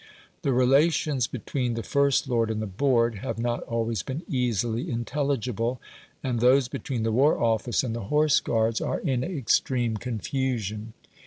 The 0.41 0.51
relations 0.51 1.27
between 1.27 1.75
the 1.75 1.83
First 1.83 2.27
Lord 2.27 2.49
and 2.49 2.59
the 2.59 2.65
Board 2.65 3.19
have 3.19 3.37
not 3.37 3.61
always 3.65 4.01
been 4.01 4.23
easily 4.27 4.89
intelligible, 4.89 5.79
and 6.23 6.39
those 6.39 6.67
between 6.67 7.03
the 7.03 7.11
War 7.11 7.39
Office 7.39 7.83
and 7.83 7.95
the 7.95 8.05
Horse 8.05 8.39
Guards 8.39 8.81
are 8.81 8.97
in 8.99 9.23
extreme 9.23 9.97
confusion. 9.97 10.93